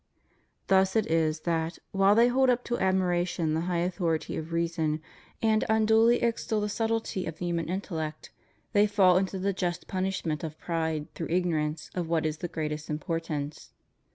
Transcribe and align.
Thus 0.65 0.95
it 0.95 1.05
is 1.05 1.41
that, 1.41 1.77
while 1.91 2.15
they 2.15 2.27
hold 2.29 2.49
up 2.49 2.63
to 2.63 2.79
admiration 2.79 3.53
the 3.53 3.61
high 3.69 3.81
authority 3.85 4.35
of 4.35 4.51
reason, 4.51 4.99
and 5.43 5.63
unduly 5.69 6.23
extol 6.23 6.59
the 6.59 6.69
subtlety 6.69 7.27
of 7.27 7.37
the 7.37 7.45
human 7.45 7.69
intellect, 7.69 8.31
they 8.73 8.87
fall 8.87 9.15
into 9.17 9.37
the 9.37 9.53
just 9.53 9.85
punishment 9.87 10.43
of 10.43 10.57
pride 10.57 11.13
through 11.13 11.27
ignorance 11.29 11.91
of 11.93 12.07
what 12.09 12.25
is 12.25 12.37
of 12.37 12.41
the 12.41 12.47
greatest 12.47 12.89
importance. 12.89 13.73